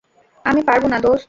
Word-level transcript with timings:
আমি 0.45 0.61
পারবো 0.67 0.87
না 0.87 0.97
দোস্ত। 0.99 1.19